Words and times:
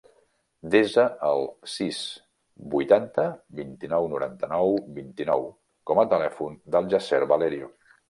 Desa 0.75 1.03
el 1.31 1.45
sis, 1.73 1.99
vuitanta, 2.77 3.27
vint-i-nou, 3.61 4.09
noranta-nou, 4.17 4.77
vint-i-nou 4.99 5.49
com 5.93 6.03
a 6.07 6.11
telèfon 6.19 6.61
del 6.79 6.95
Yasser 6.97 7.25
Valerio. 7.35 7.75